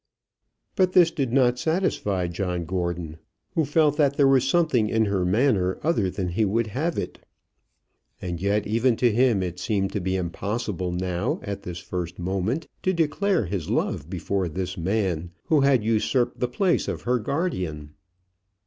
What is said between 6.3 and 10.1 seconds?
would have it. And yet even to him it seemed to